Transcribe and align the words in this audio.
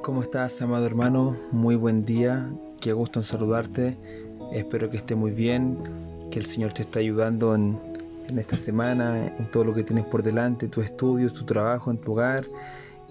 ¿Cómo 0.00 0.22
estás, 0.22 0.60
amado 0.62 0.86
hermano? 0.86 1.36
Muy 1.52 1.76
buen 1.76 2.04
día. 2.04 2.50
Qué 2.80 2.92
gusto 2.92 3.20
en 3.20 3.24
saludarte. 3.24 3.96
Espero 4.52 4.90
que 4.90 4.96
esté 4.96 5.14
muy 5.14 5.30
bien, 5.30 5.78
que 6.30 6.40
el 6.40 6.46
Señor 6.46 6.72
te 6.72 6.82
esté 6.82 7.00
ayudando 7.00 7.54
en, 7.54 7.78
en 8.28 8.38
esta 8.38 8.56
semana, 8.56 9.32
en 9.36 9.50
todo 9.50 9.64
lo 9.64 9.74
que 9.74 9.84
tienes 9.84 10.04
por 10.06 10.22
delante, 10.22 10.66
tu 10.66 10.80
estudio, 10.80 11.30
tu 11.32 11.44
trabajo, 11.44 11.90
en 11.90 11.98
tu 11.98 12.12
hogar. 12.12 12.46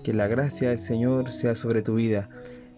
Que 0.04 0.14
la 0.14 0.28
gracia 0.28 0.70
del 0.70 0.80
Señor 0.80 1.31
sea 1.31 1.56
sobre 1.56 1.81
tu 1.81 1.96
vida. 1.96 2.29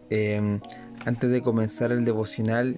Eh, 0.10 0.60
antes 1.06 1.30
de 1.30 1.42
comenzar 1.42 1.92
el 1.92 2.06
devocional, 2.06 2.78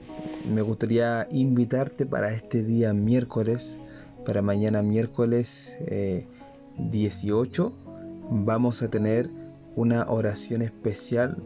me 0.54 0.62
gustaría 0.62 1.28
invitarte 1.32 2.05
para 2.05 2.32
este 2.32 2.64
día 2.64 2.94
miércoles, 2.94 3.78
para 4.26 4.42
mañana 4.42 4.82
miércoles 4.82 5.78
eh, 5.82 6.26
18, 6.78 7.73
vamos 8.32 8.82
a 8.82 8.89
tener 8.89 9.30
una 9.76 10.05
oración 10.07 10.62
especial 10.62 11.38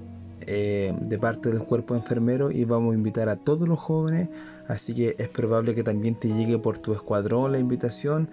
eh, 0.48 0.94
de 1.02 1.18
parte 1.20 1.50
del 1.50 1.60
cuerpo 1.60 1.96
enfermero 1.96 2.52
y 2.52 2.64
vamos 2.64 2.94
a 2.94 2.98
invitar 2.98 3.30
a 3.30 3.36
todos 3.36 3.68
los 3.68 3.78
jóvenes 3.78 4.30
así 4.68 4.94
que 4.94 5.16
es 5.18 5.28
probable 5.28 5.76
que 5.76 5.84
también 5.84 6.16
te 6.16 6.30
llegue 6.30 6.58
por 6.58 6.78
tu 6.78 6.94
escuadrón 6.94 7.52
la 7.52 7.60
invitación 7.60 8.30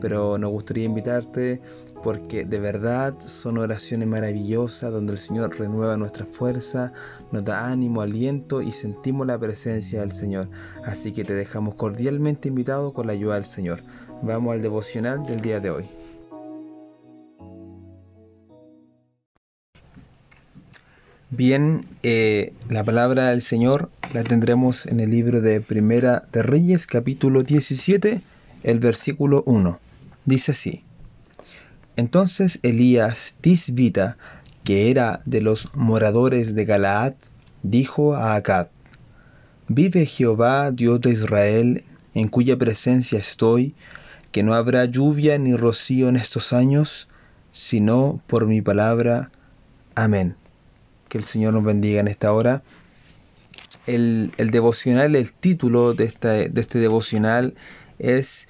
pero 0.00 0.38
nos 0.38 0.50
gustaría 0.50 0.84
invitarte 0.84 1.60
porque 2.02 2.44
de 2.44 2.60
verdad 2.60 3.14
son 3.20 3.58
oraciones 3.58 4.08
maravillosas 4.08 4.92
donde 4.92 5.12
el 5.12 5.18
Señor 5.18 5.58
renueva 5.58 5.96
nuestra 5.96 6.26
fuerza, 6.26 6.92
nos 7.30 7.44
da 7.44 7.68
ánimo, 7.68 8.00
aliento 8.00 8.62
y 8.62 8.72
sentimos 8.72 9.26
la 9.26 9.38
presencia 9.38 10.00
del 10.00 10.12
Señor. 10.12 10.48
Así 10.84 11.12
que 11.12 11.24
te 11.24 11.34
dejamos 11.34 11.74
cordialmente 11.74 12.48
invitado 12.48 12.92
con 12.92 13.06
la 13.06 13.12
ayuda 13.12 13.34
del 13.34 13.44
Señor. 13.44 13.82
Vamos 14.22 14.54
al 14.54 14.62
devocional 14.62 15.24
del 15.26 15.40
día 15.40 15.60
de 15.60 15.70
hoy. 15.70 15.99
Bien, 21.32 21.86
eh, 22.02 22.52
la 22.68 22.82
palabra 22.82 23.28
del 23.28 23.40
Señor 23.40 23.88
la 24.12 24.24
tendremos 24.24 24.84
en 24.86 24.98
el 24.98 25.10
libro 25.10 25.40
de 25.40 25.60
Primera 25.60 26.24
de 26.32 26.42
Reyes, 26.42 26.88
capítulo 26.88 27.44
17, 27.44 28.20
el 28.64 28.80
versículo 28.80 29.44
1. 29.46 29.78
Dice 30.24 30.50
así. 30.50 30.82
Entonces 31.94 32.58
Elías 32.64 33.36
Tisbita, 33.40 34.16
que 34.64 34.90
era 34.90 35.22
de 35.24 35.40
los 35.40 35.72
moradores 35.76 36.56
de 36.56 36.64
Galaad, 36.64 37.12
dijo 37.62 38.16
a 38.16 38.34
Acab, 38.34 38.70
Vive 39.68 40.06
Jehová, 40.06 40.72
Dios 40.72 41.00
de 41.00 41.10
Israel, 41.12 41.84
en 42.12 42.26
cuya 42.26 42.56
presencia 42.56 43.20
estoy, 43.20 43.76
que 44.32 44.42
no 44.42 44.54
habrá 44.54 44.84
lluvia 44.86 45.38
ni 45.38 45.54
rocío 45.54 46.08
en 46.08 46.16
estos 46.16 46.52
años, 46.52 47.08
sino 47.52 48.20
por 48.26 48.46
mi 48.46 48.62
palabra. 48.62 49.30
Amén. 49.94 50.39
Que 51.10 51.18
el 51.18 51.24
Señor 51.24 51.52
nos 51.52 51.64
bendiga 51.64 52.00
en 52.00 52.08
esta 52.08 52.32
hora. 52.32 52.62
El, 53.86 54.32
el 54.38 54.50
devocional, 54.50 55.16
el 55.16 55.32
título 55.32 55.92
de, 55.92 56.06
de 56.22 56.60
este 56.60 56.78
devocional 56.78 57.54
es 57.98 58.46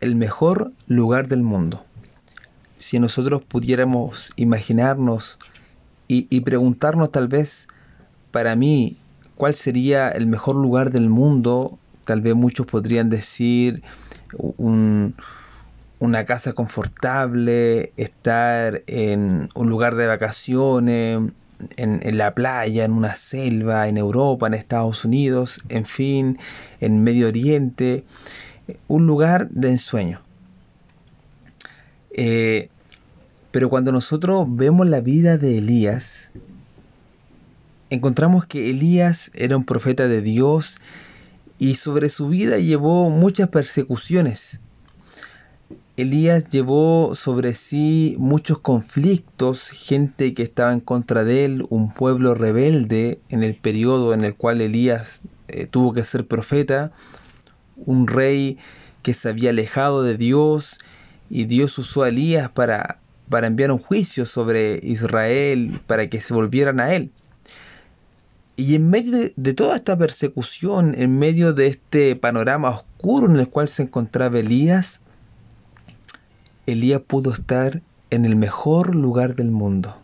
El 0.00 0.14
mejor 0.14 0.70
lugar 0.86 1.26
del 1.26 1.42
mundo. 1.42 1.84
Si 2.78 3.00
nosotros 3.00 3.42
pudiéramos 3.42 4.32
imaginarnos 4.36 5.40
y, 6.06 6.28
y 6.30 6.42
preguntarnos 6.42 7.10
tal 7.10 7.26
vez, 7.26 7.66
para 8.30 8.54
mí, 8.54 8.96
cuál 9.34 9.56
sería 9.56 10.08
el 10.08 10.26
mejor 10.26 10.54
lugar 10.54 10.92
del 10.92 11.08
mundo, 11.08 11.76
tal 12.04 12.20
vez 12.20 12.36
muchos 12.36 12.66
podrían 12.66 13.10
decir 13.10 13.82
un, 14.38 15.16
una 15.98 16.24
casa 16.24 16.52
confortable, 16.52 17.92
estar 17.96 18.84
en 18.86 19.48
un 19.56 19.68
lugar 19.68 19.96
de 19.96 20.06
vacaciones, 20.06 21.20
en, 21.76 22.00
en, 22.02 22.18
la 22.18 22.34
playa, 22.34 22.84
en 22.84 22.92
una 22.92 23.16
selva, 23.16 23.88
en 23.88 23.96
Europa, 23.96 24.46
en 24.46 24.54
Estados 24.54 25.04
Unidos, 25.04 25.60
en 25.68 25.84
fin, 25.84 26.38
en 26.80 27.02
Medio 27.02 27.28
Oriente, 27.28 28.04
un 28.88 29.06
lugar 29.06 29.48
de 29.50 29.70
ensueño. 29.70 30.20
Eh, 32.10 32.70
pero 33.50 33.68
cuando 33.68 33.92
nosotros 33.92 34.46
vemos 34.48 34.88
la 34.88 35.00
vida 35.00 35.38
de 35.38 35.58
Elías, 35.58 36.30
encontramos 37.90 38.46
que 38.46 38.70
Elías 38.70 39.30
era 39.34 39.56
un 39.56 39.64
profeta 39.64 40.08
de 40.08 40.22
Dios 40.22 40.78
y 41.58 41.76
sobre 41.76 42.10
su 42.10 42.28
vida 42.28 42.58
llevó 42.58 43.10
muchas 43.10 43.48
persecuciones. 43.48 44.60
Elías 45.96 46.50
llevó 46.50 47.14
sobre 47.14 47.54
sí 47.54 48.16
muchos 48.18 48.58
conflictos, 48.58 49.70
gente 49.70 50.34
que 50.34 50.42
estaba 50.42 50.74
en 50.74 50.80
contra 50.80 51.24
de 51.24 51.46
él, 51.46 51.64
un 51.70 51.90
pueblo 51.90 52.34
rebelde 52.34 53.18
en 53.30 53.42
el 53.42 53.54
periodo 53.54 54.12
en 54.12 54.22
el 54.22 54.34
cual 54.34 54.60
Elías 54.60 55.22
eh, 55.48 55.66
tuvo 55.66 55.94
que 55.94 56.04
ser 56.04 56.26
profeta, 56.26 56.92
un 57.76 58.08
rey 58.08 58.58
que 59.00 59.14
se 59.14 59.30
había 59.30 59.50
alejado 59.50 60.02
de 60.02 60.18
Dios 60.18 60.80
y 61.30 61.46
Dios 61.46 61.78
usó 61.78 62.02
a 62.02 62.08
Elías 62.08 62.50
para, 62.50 62.98
para 63.30 63.46
enviar 63.46 63.72
un 63.72 63.78
juicio 63.78 64.26
sobre 64.26 64.78
Israel, 64.82 65.80
para 65.86 66.10
que 66.10 66.20
se 66.20 66.34
volvieran 66.34 66.78
a 66.78 66.92
él. 66.92 67.10
Y 68.56 68.74
en 68.74 68.90
medio 68.90 69.12
de, 69.12 69.32
de, 69.34 69.54
toda 69.54 69.76
esta 69.76 69.96
persecución, 69.96 70.94
en 70.98 71.18
medio 71.18 71.54
de 71.54 71.68
este 71.68 72.16
panorama 72.16 72.68
oscuro 72.68 73.26
en 73.26 73.38
el 73.38 73.48
cual 73.48 73.70
se 73.70 73.84
encontraba 73.84 74.38
Elías, 74.38 75.00
Elías 76.66 77.00
pudo 77.00 77.32
estar 77.32 77.80
en 78.10 78.24
el 78.24 78.34
mejor 78.34 78.96
lugar 78.96 79.36
del 79.36 79.52
mundo. 79.52 79.96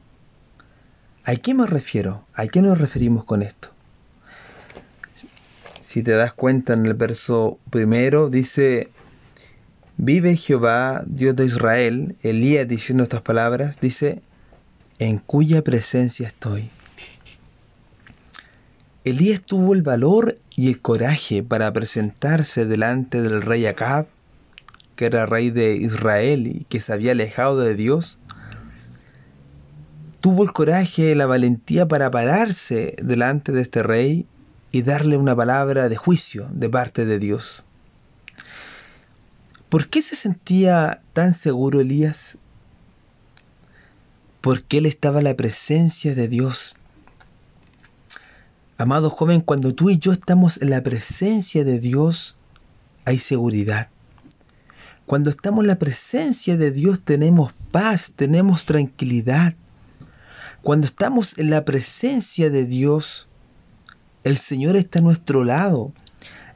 ¿A 1.24 1.34
qué 1.34 1.54
me 1.54 1.66
refiero? 1.66 2.24
¿A 2.34 2.46
qué 2.46 2.62
nos 2.62 2.78
referimos 2.78 3.24
con 3.24 3.42
esto? 3.42 3.70
Si 5.80 6.04
te 6.04 6.12
das 6.12 6.32
cuenta 6.32 6.72
en 6.72 6.86
el 6.86 6.94
verso 6.94 7.58
primero 7.70 8.30
dice, 8.30 8.88
vive 9.96 10.36
Jehová, 10.36 11.02
Dios 11.04 11.34
de 11.34 11.46
Israel, 11.46 12.16
Elías 12.22 12.68
diciendo 12.68 13.02
estas 13.02 13.22
palabras, 13.22 13.76
dice, 13.80 14.22
en 15.00 15.18
cuya 15.18 15.62
presencia 15.62 16.28
estoy. 16.28 16.70
Elías 19.04 19.42
tuvo 19.42 19.74
el 19.74 19.82
valor 19.82 20.36
y 20.54 20.68
el 20.68 20.80
coraje 20.80 21.42
para 21.42 21.72
presentarse 21.72 22.66
delante 22.66 23.20
del 23.20 23.42
rey 23.42 23.66
Acab 23.66 24.06
que 25.02 25.06
era 25.06 25.26
rey 25.26 25.50
de 25.50 25.74
Israel 25.74 26.46
y 26.46 26.64
que 26.68 26.80
se 26.80 26.92
había 26.92 27.10
alejado 27.10 27.58
de 27.58 27.74
Dios, 27.74 28.20
tuvo 30.20 30.44
el 30.44 30.52
coraje 30.52 31.10
y 31.10 31.14
la 31.16 31.26
valentía 31.26 31.88
para 31.88 32.08
pararse 32.08 32.94
delante 33.02 33.50
de 33.50 33.62
este 33.62 33.82
rey 33.82 34.26
y 34.70 34.82
darle 34.82 35.16
una 35.16 35.34
palabra 35.34 35.88
de 35.88 35.96
juicio 35.96 36.48
de 36.52 36.68
parte 36.68 37.04
de 37.04 37.18
Dios. 37.18 37.64
¿Por 39.68 39.88
qué 39.88 40.02
se 40.02 40.14
sentía 40.14 41.02
tan 41.14 41.34
seguro 41.34 41.80
Elías? 41.80 42.38
Porque 44.40 44.78
él 44.78 44.86
estaba 44.86 45.18
en 45.18 45.24
la 45.24 45.34
presencia 45.34 46.14
de 46.14 46.28
Dios. 46.28 46.76
Amado 48.78 49.10
joven, 49.10 49.40
cuando 49.40 49.74
tú 49.74 49.90
y 49.90 49.98
yo 49.98 50.12
estamos 50.12 50.62
en 50.62 50.70
la 50.70 50.80
presencia 50.80 51.64
de 51.64 51.80
Dios, 51.80 52.36
hay 53.04 53.18
seguridad. 53.18 53.88
Cuando 55.06 55.30
estamos 55.30 55.62
en 55.62 55.68
la 55.68 55.78
presencia 55.78 56.56
de 56.56 56.70
Dios 56.70 57.02
tenemos 57.02 57.52
paz, 57.70 58.12
tenemos 58.14 58.64
tranquilidad. 58.64 59.54
Cuando 60.62 60.86
estamos 60.86 61.36
en 61.38 61.50
la 61.50 61.64
presencia 61.64 62.50
de 62.50 62.64
Dios, 62.64 63.28
el 64.22 64.36
Señor 64.36 64.76
está 64.76 65.00
a 65.00 65.02
nuestro 65.02 65.44
lado. 65.44 65.92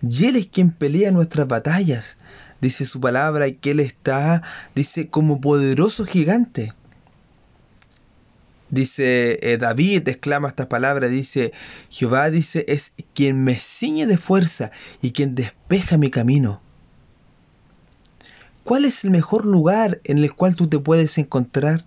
Y 0.01 0.27
Él 0.27 0.37
es 0.37 0.47
quien 0.47 0.71
pelea 0.71 1.11
nuestras 1.11 1.49
batallas. 1.49 2.17
Dice 2.61 2.85
su 2.85 3.01
palabra 3.01 3.51
que 3.51 3.73
Él 3.73 3.81
está, 3.81 4.43
dice, 4.75 5.09
como 5.09 5.41
poderoso 5.41 6.05
gigante. 6.05 6.73
Dice 8.71 9.39
eh, 9.43 9.59
David, 9.59 10.09
exclama 10.09 10.49
estas 10.49 10.67
palabras, 10.67 11.11
dice, 11.11 11.53
Jehová 11.88 12.31
dice, 12.31 12.65
es 12.69 12.93
quien 13.15 13.44
me 13.44 13.56
ciñe 13.59 14.06
de 14.06 14.19
fuerza 14.19 14.70
y 15.00 15.12
quien 15.12 15.35
despeja 15.35 15.99
mi 15.99 16.11
camino. 16.11 16.61
¿Cuál 18.67 18.85
es 18.85 19.05
el 19.05 19.13
mejor 19.13 19.45
lugar 19.45 20.01
en 20.03 20.19
el 20.19 20.35
cual 20.35 20.57
tú 20.57 20.67
te 20.67 20.81
puedes 20.81 21.19
encontrar? 21.19 21.85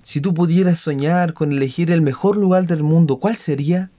Si 0.00 0.22
tú 0.22 0.32
pudieras 0.32 0.78
soñar 0.78 1.34
con 1.34 1.52
elegir 1.52 1.90
el 1.90 2.00
mejor 2.00 2.38
lugar 2.38 2.66
del 2.66 2.82
mundo, 2.82 3.18
¿cuál 3.18 3.36
sería? 3.36 3.90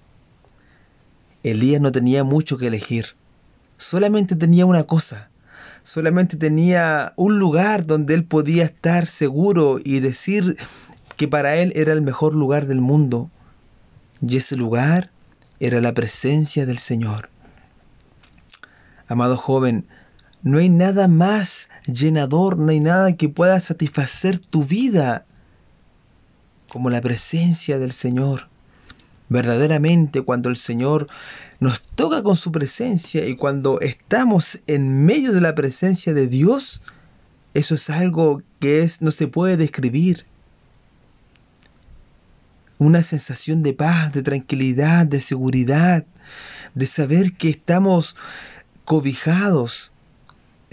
Elías 1.43 1.79
no 1.79 1.91
tenía 1.91 2.23
mucho 2.23 2.57
que 2.57 2.65
elegir. 2.65 3.09
Solamente 3.77 4.35
tenía 4.35 4.65
una 4.65 4.85
cosa. 4.85 5.29
Solamente 5.83 6.35
tenía 6.35 7.13
un 7.15 7.37
lugar 7.37 7.85
donde 7.85 8.15
él 8.15 8.25
podía 8.25 8.63
estar 8.63 9.05
seguro 9.05 9.77
y 9.77 9.99
decir 9.99 10.57
que 11.15 11.27
para 11.27 11.57
él 11.57 11.71
era 11.75 11.93
el 11.93 12.01
mejor 12.01 12.33
lugar 12.33 12.65
del 12.65 12.81
mundo. 12.81 13.29
Y 14.19 14.37
ese 14.37 14.55
lugar 14.55 15.11
era 15.59 15.79
la 15.79 15.93
presencia 15.93 16.65
del 16.65 16.79
Señor. 16.79 17.29
Amado 19.07 19.37
joven, 19.37 19.85
no 20.43 20.57
hay 20.57 20.69
nada 20.69 21.07
más 21.07 21.69
llenador, 21.85 22.57
no 22.57 22.71
hay 22.71 22.81
nada 22.81 23.15
que 23.15 23.29
pueda 23.29 23.59
satisfacer 23.59 24.39
tu 24.39 24.65
vida 24.65 25.25
como 26.69 26.89
la 26.89 27.01
presencia 27.01 27.79
del 27.79 27.93
Señor. 27.93 28.49
Verdaderamente 29.29 30.21
cuando 30.21 30.49
el 30.49 30.57
Señor 30.57 31.07
nos 31.59 31.81
toca 31.81 32.21
con 32.23 32.35
su 32.35 32.51
presencia 32.51 33.25
y 33.25 33.37
cuando 33.37 33.79
estamos 33.79 34.59
en 34.67 35.05
medio 35.05 35.31
de 35.31 35.39
la 35.39 35.55
presencia 35.55 36.13
de 36.13 36.27
Dios, 36.27 36.81
eso 37.53 37.75
es 37.75 37.89
algo 37.89 38.43
que 38.59 38.83
es 38.83 39.01
no 39.01 39.11
se 39.11 39.27
puede 39.27 39.55
describir. 39.55 40.25
Una 42.79 43.01
sensación 43.01 43.63
de 43.63 43.73
paz, 43.73 44.11
de 44.11 44.23
tranquilidad, 44.23 45.05
de 45.05 45.21
seguridad, 45.21 46.05
de 46.75 46.85
saber 46.85 47.33
que 47.33 47.49
estamos 47.49 48.17
cobijados 48.83 49.92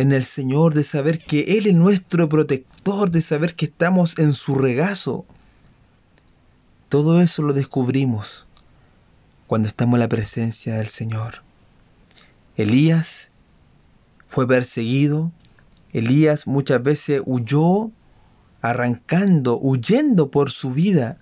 en 0.00 0.12
el 0.12 0.24
Señor, 0.24 0.72
de 0.72 0.82
saber 0.82 1.18
que 1.18 1.58
Él 1.58 1.66
es 1.66 1.74
nuestro 1.74 2.26
protector, 2.26 3.10
de 3.10 3.20
saber 3.20 3.54
que 3.54 3.66
estamos 3.66 4.18
en 4.18 4.32
su 4.32 4.54
regazo. 4.54 5.26
Todo 6.88 7.20
eso 7.20 7.42
lo 7.42 7.52
descubrimos 7.52 8.46
cuando 9.46 9.68
estamos 9.68 9.96
en 9.96 10.00
la 10.00 10.08
presencia 10.08 10.76
del 10.76 10.88
Señor. 10.88 11.42
Elías 12.56 13.30
fue 14.30 14.48
perseguido, 14.48 15.32
Elías 15.92 16.46
muchas 16.46 16.82
veces 16.82 17.20
huyó, 17.26 17.90
arrancando, 18.62 19.58
huyendo 19.60 20.30
por 20.30 20.50
su 20.50 20.72
vida. 20.72 21.18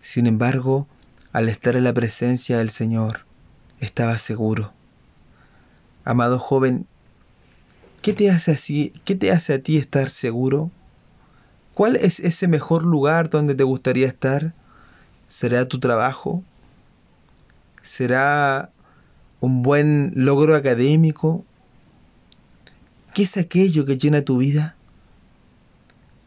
Sin 0.00 0.28
embargo, 0.28 0.86
al 1.32 1.48
estar 1.48 1.74
en 1.74 1.82
la 1.82 1.92
presencia 1.92 2.58
del 2.58 2.70
Señor, 2.70 3.26
estaba 3.80 4.18
seguro. 4.18 4.72
Amado 6.04 6.38
joven, 6.38 6.86
¿qué 8.06 8.12
te 8.12 8.30
hace 8.30 8.52
así? 8.52 8.92
¿Qué 9.04 9.16
te 9.16 9.32
hace 9.32 9.52
a 9.52 9.58
ti 9.58 9.78
estar 9.78 10.10
seguro? 10.10 10.70
¿Cuál 11.74 11.96
es 11.96 12.20
ese 12.20 12.46
mejor 12.46 12.84
lugar 12.84 13.30
donde 13.30 13.56
te 13.56 13.64
gustaría 13.64 14.06
estar? 14.06 14.54
¿Será 15.28 15.66
tu 15.66 15.80
trabajo? 15.80 16.44
¿Será 17.82 18.70
un 19.40 19.64
buen 19.64 20.12
logro 20.14 20.54
académico? 20.54 21.44
¿Qué 23.12 23.24
es 23.24 23.36
aquello 23.36 23.84
que 23.84 23.98
llena 23.98 24.22
tu 24.22 24.38
vida? 24.38 24.76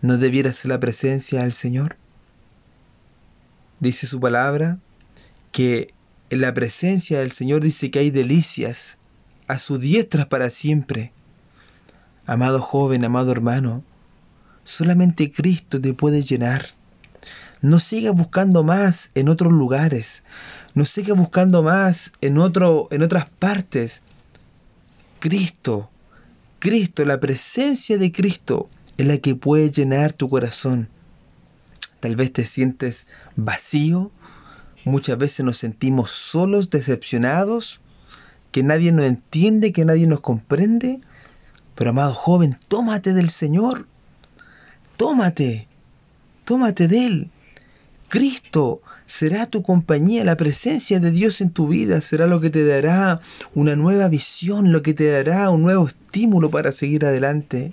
¿No 0.02 0.18
debiera 0.18 0.52
ser 0.52 0.72
la 0.72 0.82
presencia 0.82 1.44
del 1.44 1.54
Señor? 1.54 1.96
Dice 3.80 4.06
su 4.06 4.20
palabra 4.20 4.80
que 5.54 5.94
en 6.30 6.42
la 6.42 6.54
presencia 6.54 7.20
del 7.20 7.32
Señor 7.32 7.62
dice 7.62 7.90
que 7.90 8.00
hay 8.00 8.10
delicias 8.10 8.98
a 9.48 9.60
su 9.60 9.78
diestra 9.78 10.28
para 10.28 10.50
siempre. 10.50 11.14
Amado 12.30 12.62
joven, 12.62 13.04
amado 13.06 13.32
hermano, 13.32 13.84
solamente 14.64 15.32
Cristo 15.32 15.82
te 15.82 15.96
puede 15.96 16.22
llenar. 16.22 16.68
No 17.60 17.80
sigas 17.80 18.14
buscando 18.14 18.64
más 18.64 19.10
en 19.16 19.30
otros 19.30 19.52
lugares. 19.52 20.22
No 20.76 20.86
sigas 20.86 21.18
buscando 21.18 21.64
más 21.64 22.14
en, 22.22 22.38
otro, 22.38 22.88
en 22.92 23.02
otras 23.02 23.26
partes. 23.40 24.04
Cristo, 25.18 25.90
Cristo, 26.60 27.04
la 27.04 27.20
presencia 27.20 27.98
de 27.98 28.12
Cristo 28.12 28.70
es 28.98 29.08
la 29.08 29.18
que 29.18 29.34
puede 29.34 29.72
llenar 29.72 30.14
tu 30.14 30.30
corazón. 30.30 30.88
Tal 32.00 32.16
vez 32.16 32.32
te 32.32 32.46
sientes 32.46 33.08
vacío, 33.38 34.12
muchas 34.86 35.18
veces 35.18 35.44
nos 35.44 35.58
sentimos 35.58 36.12
solos, 36.12 36.70
decepcionados, 36.70 37.82
que 38.52 38.62
nadie 38.62 38.92
nos 38.92 39.08
entiende, 39.08 39.74
que 39.74 39.84
nadie 39.84 40.06
nos 40.06 40.20
comprende. 40.20 41.02
Pero 41.80 41.92
amado 41.92 42.14
joven, 42.14 42.58
tómate 42.68 43.14
del 43.14 43.30
Señor, 43.30 43.88
tómate, 44.98 45.70
tómate 46.44 46.90
de 46.90 47.06
Él. 47.06 47.32
Cristo 48.10 48.82
será 49.06 49.46
tu 49.46 49.64
compañía, 49.64 50.26
la 50.26 50.36
presencia 50.36 51.00
de 51.00 51.10
Dios 51.10 51.40
en 51.40 51.52
tu 51.52 51.70
vida 51.70 52.02
será 52.02 52.28
lo 52.28 52.42
que 52.42 52.50
te 52.50 52.66
dará 52.66 53.22
una 53.56 53.78
nueva 53.78 54.10
visión, 54.10 54.74
lo 54.74 54.82
que 54.82 54.94
te 54.94 55.10
dará 55.10 55.50
un 55.52 55.62
nuevo 55.62 55.88
estímulo 55.88 56.50
para 56.50 56.74
seguir 56.74 57.06
adelante. 57.06 57.72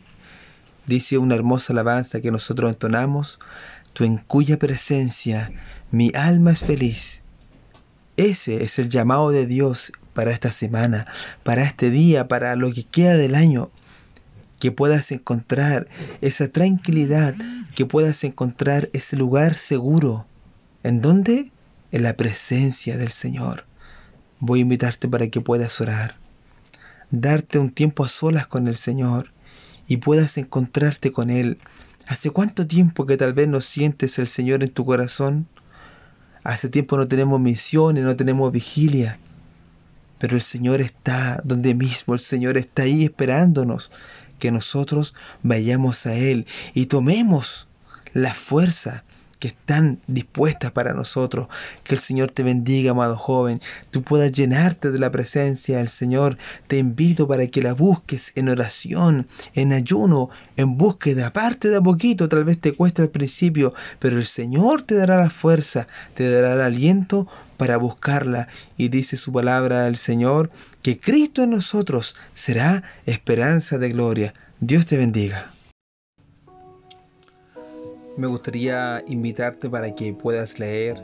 Dice 0.86 1.18
una 1.18 1.34
hermosa 1.34 1.72
alabanza 1.72 2.20
que 2.20 2.30
nosotros 2.30 2.70
entonamos, 2.70 3.40
tú 3.92 4.04
en 4.04 4.18
cuya 4.18 4.56
presencia 4.56 5.50
mi 5.90 6.12
alma 6.14 6.52
es 6.52 6.60
feliz. 6.60 7.22
Ese 8.16 8.62
es 8.62 8.78
el 8.78 8.88
llamado 8.88 9.32
de 9.32 9.46
Dios 9.46 9.90
para 10.14 10.30
esta 10.30 10.52
semana, 10.52 11.06
para 11.42 11.64
este 11.64 11.90
día, 11.90 12.28
para 12.28 12.54
lo 12.54 12.72
que 12.72 12.84
queda 12.84 13.16
del 13.16 13.34
año. 13.34 13.72
Que 14.58 14.72
puedas 14.72 15.12
encontrar 15.12 15.88
esa 16.20 16.48
tranquilidad, 16.48 17.34
que 17.74 17.86
puedas 17.86 18.24
encontrar 18.24 18.88
ese 18.92 19.16
lugar 19.16 19.54
seguro 19.54 20.26
¿En 20.86 21.02
dónde? 21.02 21.50
En 21.90 22.04
la 22.04 22.14
presencia 22.14 22.96
del 22.96 23.10
Señor. 23.10 23.64
Voy 24.38 24.60
a 24.60 24.62
invitarte 24.62 25.08
para 25.08 25.26
que 25.26 25.40
puedas 25.40 25.80
orar, 25.80 26.14
darte 27.10 27.58
un 27.58 27.70
tiempo 27.70 28.04
a 28.04 28.08
solas 28.08 28.46
con 28.46 28.68
el 28.68 28.76
Señor 28.76 29.32
y 29.88 29.96
puedas 29.96 30.38
encontrarte 30.38 31.10
con 31.10 31.28
Él. 31.28 31.58
¿Hace 32.06 32.30
cuánto 32.30 32.68
tiempo 32.68 33.04
que 33.04 33.16
tal 33.16 33.32
vez 33.32 33.48
no 33.48 33.60
sientes 33.60 34.20
el 34.20 34.28
Señor 34.28 34.62
en 34.62 34.70
tu 34.70 34.84
corazón? 34.84 35.48
Hace 36.44 36.68
tiempo 36.68 36.96
no 36.96 37.08
tenemos 37.08 37.40
misiones, 37.40 38.04
no 38.04 38.14
tenemos 38.14 38.52
vigilia. 38.52 39.18
Pero 40.20 40.36
el 40.36 40.42
Señor 40.42 40.80
está 40.80 41.40
donde 41.42 41.74
mismo, 41.74 42.14
el 42.14 42.20
Señor 42.20 42.56
está 42.58 42.82
ahí 42.82 43.06
esperándonos 43.06 43.90
que 44.38 44.50
nosotros 44.50 45.14
vayamos 45.42 46.06
a 46.06 46.14
Él 46.14 46.46
y 46.74 46.86
tomemos 46.86 47.68
la 48.12 48.34
fuerza 48.34 49.04
que 49.38 49.48
están 49.48 50.00
dispuestas 50.06 50.72
para 50.72 50.92
nosotros. 50.92 51.48
Que 51.84 51.94
el 51.94 52.00
Señor 52.00 52.30
te 52.30 52.42
bendiga, 52.42 52.92
amado 52.92 53.16
joven. 53.16 53.60
Tú 53.90 54.02
puedas 54.02 54.32
llenarte 54.32 54.90
de 54.90 54.98
la 54.98 55.10
presencia 55.10 55.78
del 55.78 55.88
Señor. 55.88 56.38
Te 56.66 56.78
invito 56.78 57.28
para 57.28 57.46
que 57.46 57.62
la 57.62 57.74
busques 57.74 58.32
en 58.34 58.48
oración, 58.48 59.26
en 59.54 59.72
ayuno, 59.72 60.30
en 60.56 60.76
búsqueda. 60.76 61.28
Aparte 61.28 61.68
de 61.68 61.76
a 61.76 61.80
poquito, 61.80 62.28
tal 62.28 62.44
vez 62.44 62.60
te 62.60 62.72
cueste 62.72 63.02
al 63.02 63.10
principio, 63.10 63.74
pero 63.98 64.18
el 64.18 64.26
Señor 64.26 64.82
te 64.82 64.94
dará 64.94 65.20
la 65.22 65.30
fuerza, 65.30 65.86
te 66.14 66.30
dará 66.30 66.54
el 66.54 66.60
aliento 66.60 67.26
para 67.56 67.76
buscarla. 67.76 68.48
Y 68.76 68.88
dice 68.88 69.16
su 69.16 69.32
palabra 69.32 69.86
al 69.86 69.96
Señor 69.96 70.50
que 70.82 70.98
Cristo 70.98 71.42
en 71.42 71.50
nosotros 71.50 72.16
será 72.34 72.82
esperanza 73.06 73.78
de 73.78 73.90
gloria. 73.90 74.34
Dios 74.60 74.86
te 74.86 74.96
bendiga 74.96 75.55
me 78.16 78.26
gustaría 78.26 79.02
invitarte 79.06 79.68
para 79.68 79.94
que 79.94 80.12
puedas 80.14 80.58
leer 80.58 81.02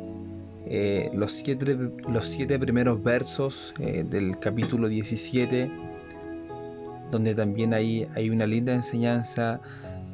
eh, 0.66 1.10
los, 1.12 1.32
siete, 1.32 1.76
los 2.08 2.26
siete 2.26 2.58
primeros 2.58 3.02
versos 3.02 3.74
eh, 3.78 4.04
del 4.08 4.38
capítulo 4.38 4.88
17, 4.88 5.70
donde 7.10 7.34
también 7.34 7.74
hay, 7.74 8.08
hay 8.14 8.30
una 8.30 8.46
linda 8.46 8.72
enseñanza 8.72 9.60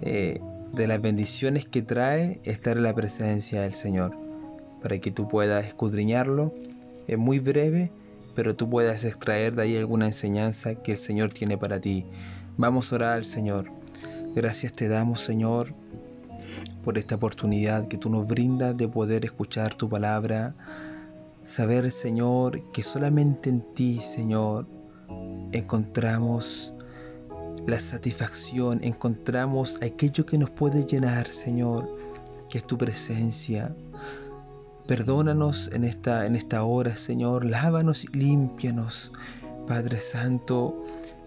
eh, 0.03 0.41
de 0.73 0.87
las 0.87 1.01
bendiciones 1.01 1.69
que 1.69 1.83
trae 1.83 2.41
estar 2.45 2.77
en 2.77 2.83
la 2.83 2.95
presencia 2.95 3.63
del 3.63 3.75
Señor, 3.75 4.17
para 4.83 4.99
que 4.99 5.11
tú 5.11 5.29
puedas 5.29 5.67
escudriñarlo. 5.67 6.53
Es 7.07 7.19
muy 7.19 7.39
breve, 7.39 7.93
pero 8.35 8.57
tú 8.57 8.69
puedas 8.69 9.05
extraer 9.05 9.55
de 9.55 9.63
ahí 9.63 9.77
alguna 9.77 10.07
enseñanza 10.07 10.75
que 10.75 10.93
el 10.93 10.99
Señor 10.99 11.33
tiene 11.33 11.57
para 11.57 11.81
ti. 11.81 12.05
Vamos 12.57 12.93
a 12.93 12.97
orar 12.97 13.13
al 13.19 13.25
Señor. 13.25 13.71
Gracias 14.35 14.73
te 14.73 14.89
damos, 14.89 15.25
Señor, 15.25 15.75
por 16.85 16.99
esta 16.99 17.17
oportunidad 17.17 17.89
que 17.89 17.99
tú 17.99 18.11
nos 18.11 18.27
brindas 18.27 18.77
de 18.77 18.89
poder 18.89 19.25
escuchar 19.25 19.75
tu 19.75 19.89
palabra. 19.89 20.55
Saber, 21.45 21.91
Señor, 21.91 22.63
que 22.73 22.83
solamente 22.83 23.51
en 23.51 23.63
ti, 23.75 24.01
Señor, 24.01 24.67
encontramos 25.53 26.73
la 27.67 27.81
satisfacción, 27.81 28.83
encontramos 28.83 29.79
aquello 29.83 30.25
que 30.25 30.39
nos 30.39 30.51
puede 30.51 30.85
llenar, 30.85 31.29
Señor, 31.29 31.89
que 32.51 32.59
es 32.59 32.67
tu 32.67 32.79
presencia. 32.79 33.75
Perdónanos 34.87 35.71
en 35.73 35.85
esta, 35.85 36.25
en 36.25 36.35
esta 36.35 36.65
hora, 36.65 36.97
Señor, 36.97 37.45
lávanos 37.45 38.05
y 38.05 38.09
límpianos. 38.09 39.13
Padre 39.67 40.01
Santo, 40.01 40.83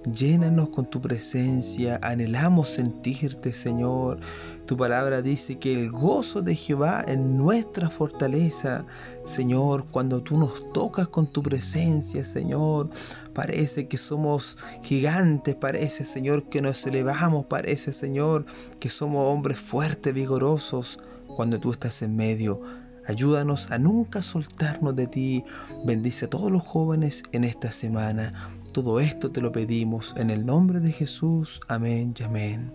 llénanos 0.06 0.70
con 0.70 0.90
tu 0.90 1.02
presencia, 1.02 2.00
anhelamos 2.02 2.70
sentirte, 2.70 3.54
Señor. 3.54 4.20
Tu 4.66 4.78
palabra 4.78 5.22
dice 5.22 5.58
que 5.58 5.74
el 5.74 5.92
gozo 5.92 6.42
de 6.42 6.56
Jehová 6.56 7.04
es 7.08 7.18
nuestra 7.18 7.90
fortaleza. 7.90 8.86
Señor, 9.26 9.86
cuando 9.92 10.22
tú 10.22 10.38
nos 10.38 10.72
tocas 10.72 11.08
con 11.08 11.32
tu 11.32 11.44
presencia, 11.44 12.24
Señor, 12.24 12.90
parece 13.34 13.88
que 13.88 13.98
somos 13.98 14.58
gigantes, 14.82 15.56
parece, 15.56 16.06
Señor, 16.06 16.44
que 16.44 16.62
nos 16.62 16.86
elevamos, 16.88 17.46
parece, 17.48 17.92
Señor, 17.92 18.46
que 18.80 18.90
somos 18.90 19.32
hombres 19.32 19.60
fuertes, 19.60 20.14
vigorosos, 20.14 21.00
cuando 21.36 21.60
tú 21.60 21.72
estás 21.72 22.02
en 22.02 22.16
medio. 22.16 22.62
Ayúdanos 23.08 23.72
a 23.72 23.80
nunca 23.80 24.22
soltarnos 24.22 24.96
de 24.96 25.08
ti. 25.08 25.44
Bendice 25.86 26.26
a 26.26 26.30
todos 26.30 26.52
los 26.52 26.64
jóvenes 26.64 27.24
en 27.32 27.44
esta 27.44 27.72
semana. 27.72 28.50
Todo 28.72 29.02
esto 29.02 29.32
te 29.32 29.42
lo 29.42 29.52
pedimos 29.52 30.14
en 30.16 30.30
el 30.30 30.46
nombre 30.46 30.80
de 30.80 30.94
Jesús. 30.94 31.60
Amén 31.68 32.14
y 32.18 32.24
amén. 32.24 32.74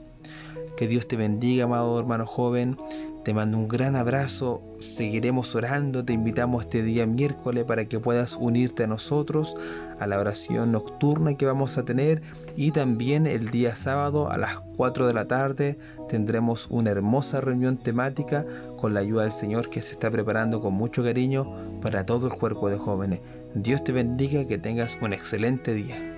Que 0.76 0.86
Dios 0.86 1.08
te 1.08 1.16
bendiga, 1.16 1.64
amado 1.64 1.98
hermano 1.98 2.26
joven. 2.26 2.76
Te 3.26 3.34
mando 3.34 3.58
un 3.58 3.66
gran 3.66 3.96
abrazo, 3.96 4.62
seguiremos 4.78 5.52
orando, 5.56 6.04
te 6.04 6.12
invitamos 6.12 6.62
este 6.62 6.84
día 6.84 7.06
miércoles 7.06 7.64
para 7.64 7.86
que 7.86 7.98
puedas 7.98 8.36
unirte 8.36 8.84
a 8.84 8.86
nosotros 8.86 9.56
a 9.98 10.06
la 10.06 10.20
oración 10.20 10.70
nocturna 10.70 11.34
que 11.34 11.44
vamos 11.44 11.76
a 11.76 11.84
tener 11.84 12.22
y 12.54 12.70
también 12.70 13.26
el 13.26 13.50
día 13.50 13.74
sábado 13.74 14.30
a 14.30 14.38
las 14.38 14.60
4 14.76 15.08
de 15.08 15.14
la 15.14 15.26
tarde 15.26 15.76
tendremos 16.08 16.68
una 16.70 16.92
hermosa 16.92 17.40
reunión 17.40 17.78
temática 17.78 18.46
con 18.78 18.94
la 18.94 19.00
ayuda 19.00 19.22
del 19.22 19.32
Señor 19.32 19.70
que 19.70 19.82
se 19.82 19.94
está 19.94 20.08
preparando 20.08 20.60
con 20.60 20.74
mucho 20.74 21.02
cariño 21.02 21.80
para 21.82 22.06
todo 22.06 22.28
el 22.28 22.34
cuerpo 22.34 22.70
de 22.70 22.78
jóvenes. 22.78 23.22
Dios 23.56 23.82
te 23.82 23.90
bendiga 23.90 24.46
que 24.46 24.58
tengas 24.58 24.96
un 25.02 25.12
excelente 25.12 25.74
día. 25.74 26.15